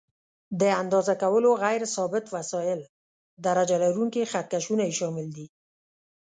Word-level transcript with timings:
د 0.61 0.63
اندازه 0.81 1.13
کولو 1.23 1.49
غیر 1.63 1.81
ثابت 1.95 2.25
وسایل: 2.35 2.81
درجه 3.45 3.77
لرونکي 3.83 4.21
خط 4.31 4.45
کشونه 4.53 4.83
یې 4.87 4.93
شامل 4.99 5.27
دي. 5.37 5.47